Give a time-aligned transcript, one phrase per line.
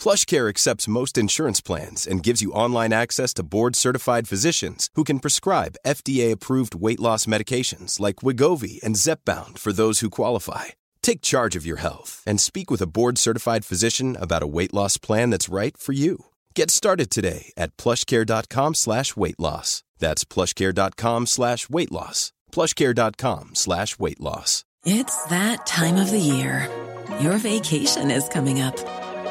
[0.00, 5.18] PlushCare accepts most insurance plans and gives you online access to board-certified physicians who can
[5.18, 10.66] prescribe FDA-approved weight loss medications like Wigovi and Zepbound for those who qualify.
[11.02, 14.96] Take charge of your health and speak with a board-certified physician about a weight loss
[14.96, 16.26] plan that's right for you.
[16.54, 19.82] Get started today at plushcare.com slash weight loss.
[19.98, 22.32] That's plushcare.com slash weight loss.
[22.52, 24.64] plushcare.com slash weight loss.
[24.86, 26.70] It's that time of the year.
[27.20, 28.76] Your vacation is coming up.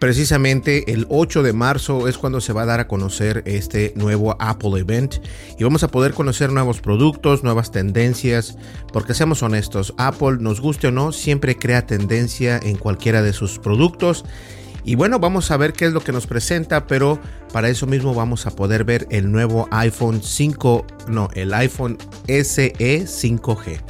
[0.00, 4.34] Precisamente el 8 de marzo es cuando se va a dar a conocer este nuevo
[4.38, 5.16] Apple Event
[5.58, 8.56] y vamos a poder conocer nuevos productos, nuevas tendencias,
[8.94, 13.58] porque seamos honestos, Apple nos guste o no, siempre crea tendencia en cualquiera de sus
[13.58, 14.24] productos.
[14.84, 17.20] Y bueno, vamos a ver qué es lo que nos presenta, pero
[17.52, 22.72] para eso mismo vamos a poder ver el nuevo iPhone 5, no, el iPhone SE
[22.78, 23.80] 5G.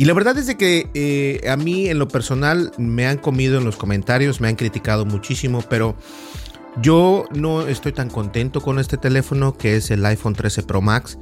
[0.00, 3.58] Y la verdad es de que eh, a mí en lo personal me han comido
[3.58, 5.94] en los comentarios, me han criticado muchísimo, pero
[6.80, 11.18] yo no estoy tan contento con este teléfono que es el iPhone 13 Pro Max.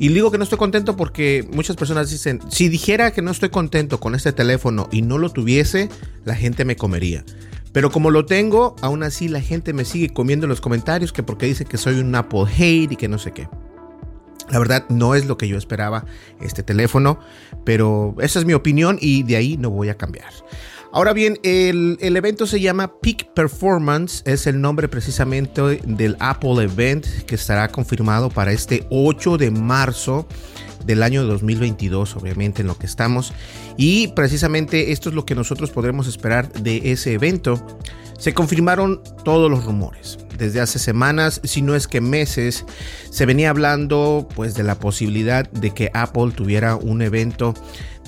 [0.00, 3.50] Y digo que no estoy contento porque muchas personas dicen, si dijera que no estoy
[3.50, 5.88] contento con este teléfono y no lo tuviese,
[6.24, 7.24] la gente me comería.
[7.72, 11.22] Pero como lo tengo, aún así la gente me sigue comiendo en los comentarios que
[11.22, 13.46] porque dice que soy un Apple hate y que no sé qué.
[14.50, 16.04] La verdad no es lo que yo esperaba
[16.40, 17.18] este teléfono,
[17.64, 20.32] pero esa es mi opinión y de ahí no voy a cambiar.
[20.90, 27.06] Ahora bien, el, evento se llama Peak Performance, es el nombre precisamente del Apple Event
[27.26, 30.26] que estará confirmado para este 8 de marzo
[30.88, 33.32] del año 2022, obviamente en lo que estamos.
[33.76, 37.64] Y precisamente esto es lo que nosotros podremos esperar de ese evento.
[38.18, 42.64] Se confirmaron todos los rumores desde hace semanas, si no es que meses,
[43.10, 47.54] se venía hablando pues de la posibilidad de que Apple tuviera un evento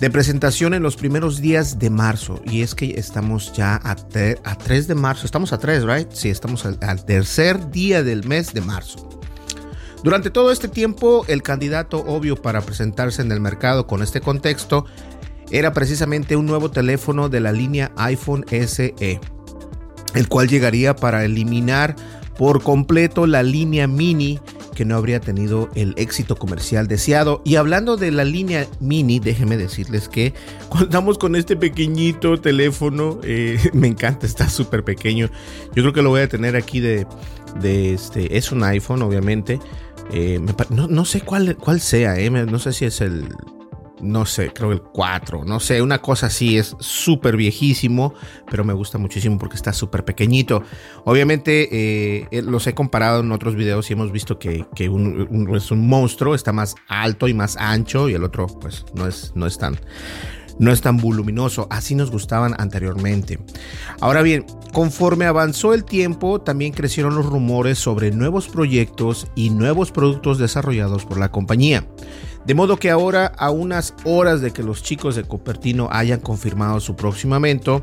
[0.01, 2.41] de presentación en los primeros días de marzo.
[2.47, 5.27] Y es que estamos ya a, 3 de marzo.
[5.27, 6.09] Estamos a 3, ¿right?
[6.13, 9.20] Sí, estamos al tercer día del mes de marzo.
[10.03, 14.87] Durante todo este tiempo, el candidato obvio para presentarse en el mercado con este contexto
[15.51, 19.21] era precisamente un nuevo teléfono de la línea iPhone SE,
[20.15, 21.97] el cual llegaría para eliminar
[22.39, 24.41] por completo la línea mini
[24.75, 27.43] que no habría tenido el éxito comercial deseado.
[27.45, 30.33] Y hablando de la línea mini, déjenme decirles que
[30.71, 33.21] contamos con este pequeñito teléfono.
[33.23, 35.29] Eh, me encanta, está súper pequeño.
[35.75, 37.07] Yo creo que lo voy a tener aquí de,
[37.61, 38.39] de este.
[38.39, 39.61] Es un iPhone, obviamente.
[40.13, 40.41] Eh,
[40.71, 43.29] no, sé cuál, cuál sea, eh, no sé si es el
[44.01, 48.15] no sé, creo el 4, no sé, una cosa así, es súper viejísimo,
[48.51, 50.63] pero me gusta muchísimo porque está súper pequeñito.
[51.05, 51.69] Obviamente
[52.31, 56.35] eh, los he comparado en otros videos y hemos visto que, uno es un monstruo,
[56.35, 59.79] está más alto y más ancho y el otro pues no es, no es tan
[60.61, 63.41] no es tan voluminoso, así nos gustaban anteriormente.
[64.01, 69.91] Ahora bien, conforme avanzó el tiempo, también crecieron los rumores sobre nuevos proyectos y nuevos
[69.91, 71.87] productos desarrollados por la compañía.
[72.45, 76.79] De modo que ahora, a unas horas de que los chicos de Cupertino hayan confirmado
[76.81, 77.83] su próximo evento,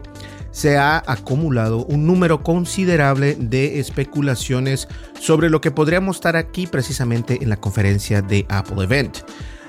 [0.52, 4.88] se ha acumulado un número considerable de especulaciones
[5.20, 9.20] sobre lo que podríamos estar aquí precisamente en la conferencia de Apple Event.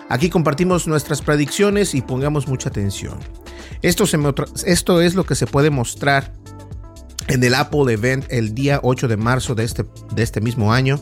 [0.08, 3.18] Aquí compartimos nuestras predicciones y pongamos mucha atención.
[3.82, 4.04] Esto,
[4.66, 6.32] esto es lo que se puede mostrar
[7.28, 9.84] en el Apple Event el día 8 de marzo de este,
[10.14, 10.98] de este mismo año.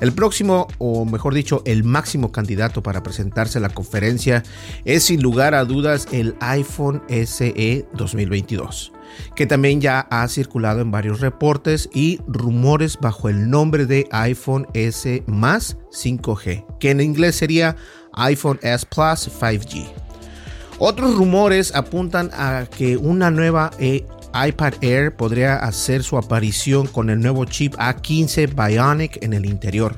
[0.00, 4.42] El próximo, o mejor dicho, el máximo candidato para presentarse a la conferencia
[4.84, 8.92] es sin lugar a dudas el iPhone SE 2022,
[9.34, 14.66] que también ya ha circulado en varios reportes y rumores bajo el nombre de iPhone
[14.72, 17.76] S más 5G, que en inglés sería
[18.16, 19.86] iPhone S Plus 5G.
[20.78, 24.04] Otros rumores apuntan a que una nueva e
[24.34, 29.94] iPad Air podría hacer su aparición con el nuevo chip A15 Bionic en el interior.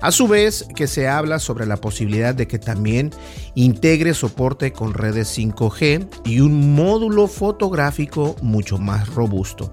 [0.00, 3.10] A su vez, que se habla sobre la posibilidad de que también
[3.54, 9.72] integre soporte con redes 5G y un módulo fotográfico mucho más robusto.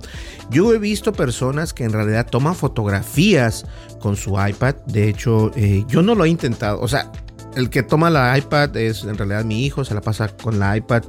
[0.50, 3.66] Yo he visto personas que en realidad toman fotografías
[4.00, 4.76] con su iPad.
[4.88, 6.80] De hecho, eh, yo no lo he intentado.
[6.80, 7.12] O sea,
[7.56, 10.76] el que toma la iPad es en realidad mi hijo, se la pasa con la
[10.78, 11.04] iPad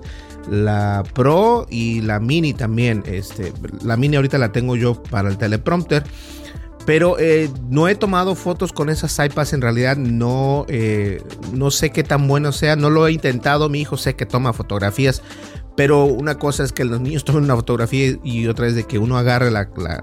[0.51, 3.03] la Pro y la Mini también.
[3.07, 3.53] Este,
[3.83, 6.05] la Mini ahorita la tengo yo para el teleprompter.
[6.87, 11.23] Pero eh, no he tomado fotos con esas iPads, en realidad no, eh,
[11.55, 14.53] no sé qué tan bueno sea, no lo he intentado, mi hijo sé que toma
[14.53, 15.23] fotografías,
[15.79, 18.99] pero una cosa es que los niños tomen una fotografía y otra es de que
[18.99, 20.03] uno agarre la, la,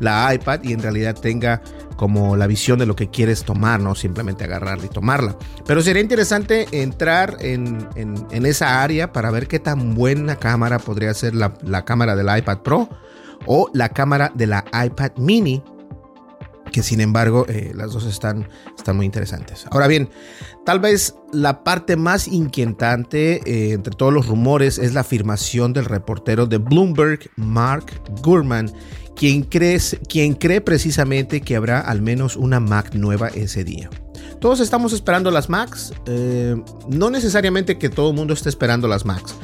[0.00, 1.62] iPad y en realidad tenga
[1.96, 5.36] como la visión de lo que quieres tomar, no simplemente agarrarla y tomarla.
[5.66, 11.12] Pero sería interesante entrar en, en, esa área para ver qué tan buena cámara podría
[11.12, 12.88] ser la, la cámara del iPad Pro
[13.44, 15.62] o la cámara de la iPad mini
[16.70, 19.66] que sin embargo eh, las dos están, están muy interesantes.
[19.70, 20.08] Ahora bien,
[20.64, 25.84] tal vez la parte más inquietante eh, entre todos los rumores es la afirmación del
[25.84, 27.86] reportero de Bloomberg, Mark
[28.22, 28.72] Gurman,
[29.16, 29.78] quien cree,
[30.08, 33.90] quien cree precisamente que habrá al menos una Mac nueva ese día.
[34.40, 36.56] Todos estamos esperando las Macs, eh,
[36.88, 39.34] no necesariamente que todo el mundo esté esperando las Macs.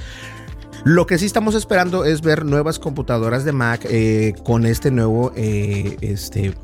[0.85, 3.87] Lo que sí estamos esperando es ver nuevas computadoras de Mac
[4.45, 6.55] con este nuevo este,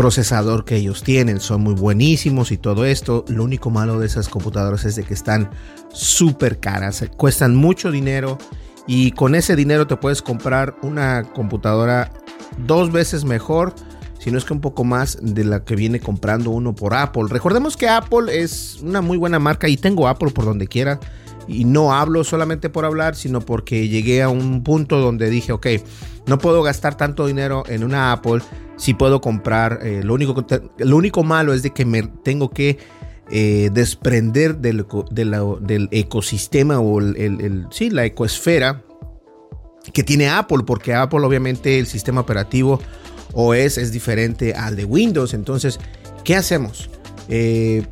[0.00, 1.40] procesador que ellos tienen.
[1.40, 3.26] Son muy buenísimos y todo esto.
[3.28, 5.50] Lo único malo de esas computadoras es de que están
[5.92, 7.04] súper caras.
[7.18, 8.38] Cuestan mucho dinero
[8.86, 12.10] y con ese dinero te puedes comprar una computadora
[12.66, 13.74] dos veces mejor.
[14.18, 17.24] Si no es que un poco más de la que viene comprando uno por Apple.
[17.28, 20.98] Recordemos que Apple es una muy buena marca y tengo Apple por donde quiera.
[21.50, 25.66] Y no hablo solamente por hablar, sino porque llegué a un punto donde dije, ok,
[26.26, 28.40] no puedo gastar tanto dinero en una Apple
[28.76, 29.80] si puedo comprar.
[29.82, 30.46] Eh, lo, único,
[30.78, 32.78] lo único malo es de que me tengo que
[33.30, 38.82] eh, desprender del, del, ecosistema o el, sí, la ecosfera
[39.92, 42.80] que tiene Apple, porque Apple obviamente el sistema operativo
[43.32, 45.34] OS es diferente al de Windows.
[45.34, 45.78] Entonces,
[46.24, 46.90] ¿qué hacemos?
[47.28, 47.86] Eh,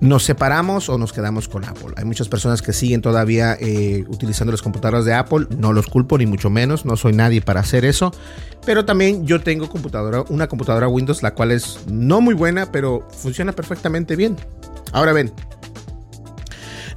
[0.00, 1.92] ¿Nos separamos o nos quedamos con Apple?
[1.96, 5.46] Hay muchas personas que siguen todavía eh, utilizando las computadoras de Apple.
[5.58, 6.84] No los culpo ni mucho menos.
[6.84, 8.12] No soy nadie para hacer eso.
[8.64, 13.08] Pero también yo tengo computadora, una computadora Windows, la cual es no muy buena, pero
[13.10, 14.36] funciona perfectamente bien.
[14.92, 15.32] Ahora ven,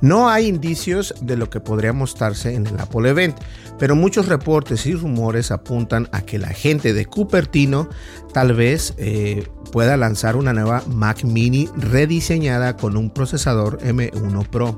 [0.01, 3.37] no hay indicios de lo que podría mostrarse en el Apple Event,
[3.77, 7.87] pero muchos reportes y rumores apuntan a que la gente de Cupertino
[8.33, 14.75] tal vez eh, pueda lanzar una nueva Mac mini rediseñada con un procesador M1 Pro.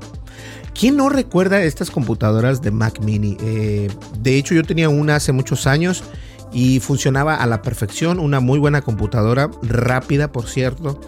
[0.78, 3.36] ¿Quién no recuerda estas computadoras de Mac mini?
[3.40, 6.04] Eh, de hecho yo tenía una hace muchos años
[6.52, 11.00] y funcionaba a la perfección, una muy buena computadora, rápida por cierto.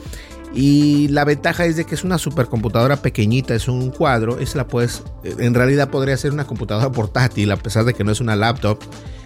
[0.56, 4.67] Y la ventaja es de que es una supercomputadora pequeñita, es un cuadro, es la
[4.67, 8.37] puedes, en realidad podría ser una computadora portátil a pesar de que no es una
[8.37, 8.79] laptop.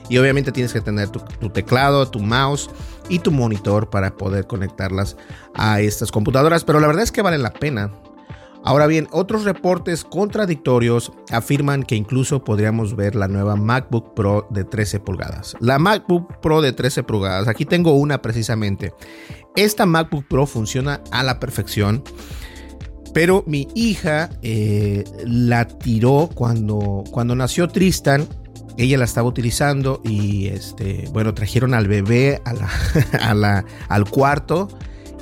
[0.08, 2.68] Y obviamente tienes que tener tu, tu teclado, tu mouse
[3.08, 5.16] y tu monitor para poder conectarlas
[5.54, 6.64] a estas computadoras.
[6.64, 7.92] Pero la verdad es que vale la pena.
[8.62, 14.64] Ahora bien, otros reportes contradictorios afirman que incluso podríamos ver la nueva MacBook Pro de
[14.64, 15.56] 13 pulgadas.
[15.60, 18.92] La MacBook Pro de 13 pulgadas, aquí tengo una precisamente.
[19.56, 22.04] Esta MacBook Pro funciona a la perfección.
[23.14, 28.28] Pero mi hija eh, la tiró cuando, cuando nació Tristan.
[28.76, 32.40] Ella la estaba utilizando y este, bueno, trajeron al bebé
[33.88, 34.68] al cuarto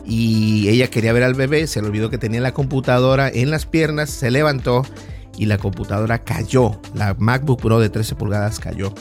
[0.09, 3.67] y ella quería ver al bebé, se le olvidó que tenía la computadora en las
[3.67, 4.83] piernas, se levantó
[5.37, 6.81] y la computadora cayó.
[6.95, 8.95] La MacBook Pro de 13 pulgadas cayó.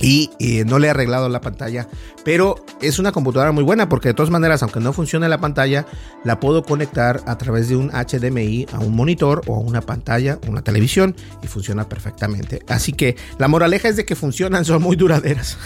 [0.00, 1.88] Y eh, no le he arreglado la pantalla,
[2.24, 5.86] pero es una computadora muy buena porque de todas maneras, aunque no funcione la pantalla,
[6.24, 10.38] la puedo conectar a través de un HDMI a un monitor o a una pantalla,
[10.48, 12.62] una televisión y funciona perfectamente.
[12.66, 15.58] Así que la moraleja es de que funcionan, son muy duraderas.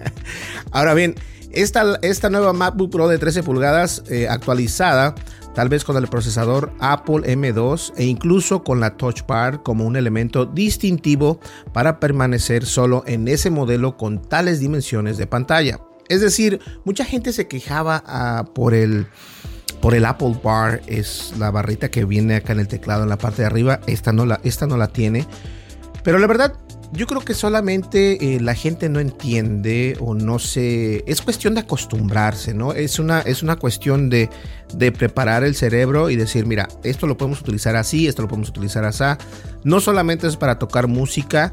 [0.70, 1.16] Ahora bien,
[1.56, 5.14] esta, nueva MacBook Pro de 13 pulgadas eh, actualizada,
[5.54, 9.96] tal vez con el procesador Apple M2 e incluso con la Touch Bar como un
[9.96, 11.40] elemento distintivo
[11.72, 15.80] para permanecer solo en ese modelo con tales dimensiones de pantalla.
[16.08, 19.06] Es decir, mucha gente se quejaba ah, por el
[19.80, 23.18] por el Apple Bar, es la barrita que viene acá en el teclado en la
[23.18, 25.26] parte de arriba, esta no la, esta no la tiene.
[26.02, 26.54] Pero la verdad,
[26.92, 31.02] yo creo que solamente eh, la gente no entiende o no se...
[31.06, 32.72] Es cuestión de acostumbrarse, ¿no?
[32.72, 34.30] Es una, es una cuestión de,
[34.96, 38.84] preparar el cerebro y decir, mira, esto lo podemos utilizar así, esto lo podemos utilizar
[38.84, 39.04] así.
[39.64, 41.52] No solamente es para tocar música,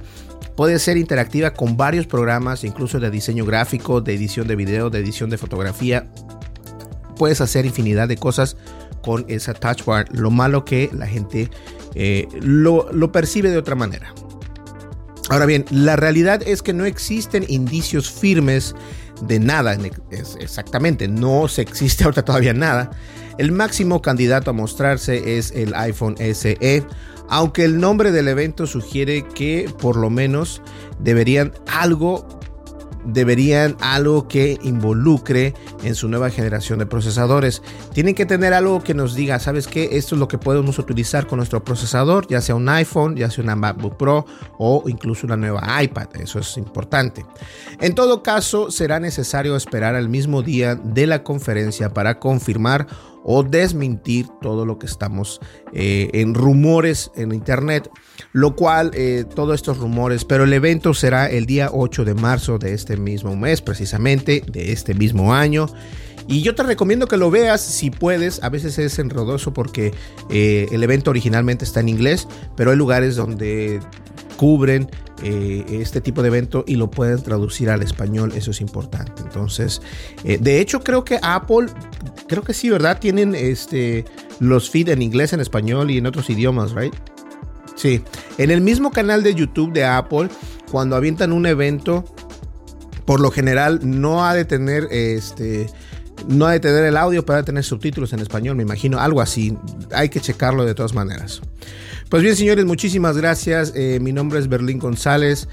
[0.56, 5.00] puede ser interactiva con varios programas, incluso de diseño gráfico, de edición de video, de
[5.00, 6.08] edición de fotografía.
[7.18, 8.56] puedes hacer infinidad de cosas
[9.02, 10.08] con esa touch bar.
[10.12, 11.50] Lo malo que la gente
[11.96, 14.14] eh, lo percibe de otra manera.
[15.34, 18.76] Ahora bien, la realidad es que no existen indicios firmes
[19.24, 19.76] de nada,
[20.40, 22.92] exactamente, no se existe ahorita todavía nada.
[23.40, 26.84] El máximo candidato a mostrarse es el iPhone SE,
[27.30, 30.62] aunque el nombre del evento sugiere que por lo menos
[31.00, 32.33] deberían algo
[33.06, 37.62] deberían algo que involucre en su nueva generación de procesadores.
[37.94, 39.90] Tienen que tener algo que nos diga, ¿sabes qué?
[39.94, 43.44] Esto es lo que podemos utilizar con nuestro procesador, ya sea un iPhone, ya sea
[43.44, 44.26] una MacBook Pro
[44.58, 46.08] o incluso una nueva iPad.
[46.16, 47.26] Eso es importante.
[47.80, 52.88] En todo caso, será necesario esperar al mismo día de la conferencia para confirmar
[53.24, 55.40] o desmentir todo lo que estamos
[55.74, 57.90] eh, en rumores en internet,
[58.32, 62.60] lo cual eh, todos estos rumores, pero el evento será el día 8 de marzo
[62.60, 65.68] de este mismo mes, precisamente de este mismo año.
[66.28, 68.42] Y yo te recomiendo que lo veas si puedes.
[68.44, 69.94] A veces es enredoso porque
[70.30, 73.82] eh, el evento originalmente está en inglés, pero hay lugares donde
[74.38, 74.90] cubren
[75.24, 78.34] este tipo de evento y lo pueden traducir al español.
[78.36, 79.22] Eso es importante.
[79.22, 79.82] Entonces,
[80.24, 81.68] de hecho, creo que Apple
[82.28, 83.00] creo que sí, ¿verdad?
[83.00, 84.06] Tienen este
[84.40, 86.94] los feed en inglés, en español y en otros idiomas, ¿right?
[87.76, 88.02] Sí.
[88.38, 90.30] En el mismo canal de YouTube de Apple,
[90.72, 92.04] cuando avientan un evento,
[93.06, 95.68] por lo general no ha de tener este
[96.28, 99.20] no ha de tener el audio, pero de tener subtítulos en español, me imagino, algo
[99.20, 99.58] así.
[99.94, 101.42] Hay que checarlo de todas maneras.
[102.14, 103.74] Pues bien, señores, muchísimas gracias.
[103.76, 105.48] Eh, mi nombre es Berlín González.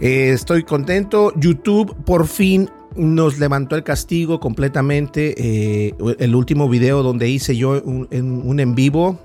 [0.00, 1.32] Eh, estoy contento.
[1.36, 5.36] YouTube por fin nos levantó el castigo completamente.
[5.38, 9.20] Eh, el último video donde hice yo un, en vivo,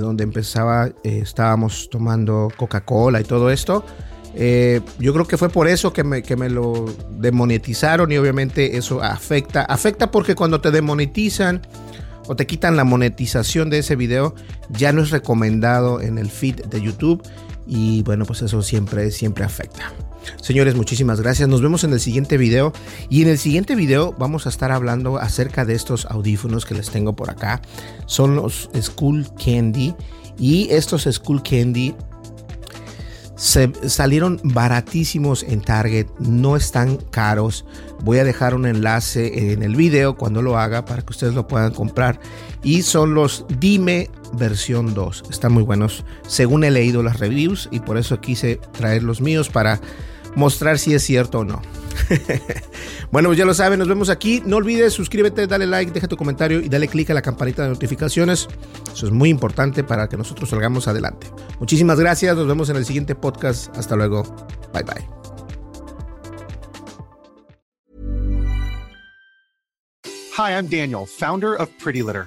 [0.00, 3.84] donde empezaba, estábamos tomando Coca-Cola y todo esto.
[4.98, 6.86] yo creo que fue por eso que me, que me lo
[7.18, 9.64] demonetizaron y obviamente eso afecta.
[9.64, 11.60] Afecta porque cuando te demonetizan
[12.28, 14.34] o te quitan la monetización de ese video,
[14.70, 17.22] ya no es recomendado en el feed de YouTube
[17.66, 19.92] y bueno, pues eso siempre, siempre afecta.
[20.40, 21.48] Señores, muchísimas gracias.
[21.48, 22.72] Nos vemos en el siguiente video.
[23.08, 26.90] Y en el siguiente video vamos a estar hablando acerca de estos audífonos que les
[26.90, 27.60] tengo por acá.
[28.06, 29.94] Son los School Candy.
[30.38, 31.94] Y estos School Candy
[33.42, 37.64] se salieron baratísimos en Target, no están caros.
[38.04, 41.48] Voy a dejar un enlace en el video cuando lo haga para que ustedes lo
[41.48, 42.20] puedan comprar.
[42.62, 45.24] Y son los Dime versión 2.
[45.28, 49.48] Están muy buenos según he leído las reviews y por eso quise traer los míos
[49.48, 49.80] para
[50.34, 51.62] mostrar si es cierto o no.
[53.10, 54.42] bueno, pues ya lo saben, nos vemos aquí.
[54.44, 57.70] No olvides suscríbete, dale like, deja tu comentario y dale click a la campanita de
[57.70, 58.48] notificaciones.
[58.92, 61.28] Eso es muy importante para que nosotros salgamos adelante.
[61.60, 63.74] Muchísimas gracias, nos vemos en el siguiente podcast.
[63.76, 64.22] Hasta luego.
[64.72, 65.08] Bye bye.
[70.34, 72.26] Hi, I'm Daniel, founder of Pretty Litter.